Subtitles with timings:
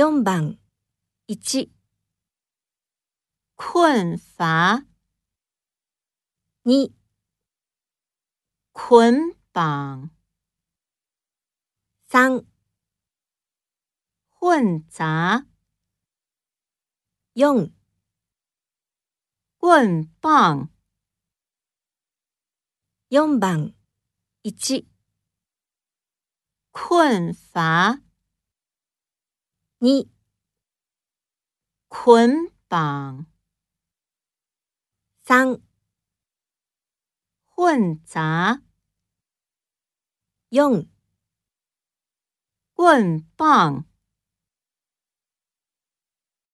[0.00, 0.58] 4番。
[1.28, 1.68] 1、
[3.54, 4.86] 困乏、
[6.64, 6.90] 2、
[8.72, 10.10] 捆绑、
[12.08, 12.46] 3、
[14.30, 15.44] 混杂、
[17.34, 17.70] 4、
[19.58, 20.70] 棍棒、
[23.10, 23.74] 4番。
[24.44, 24.86] 1、
[26.72, 28.09] 困乏、
[29.82, 30.10] 2、
[31.88, 33.24] 捆绑、
[35.22, 35.62] 3、
[37.46, 38.60] 混杂、
[40.50, 40.86] 用
[42.74, 43.89] 棍棒。